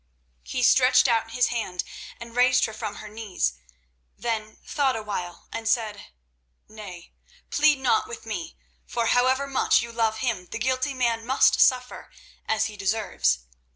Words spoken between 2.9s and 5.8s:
her knees: then thought awhile, and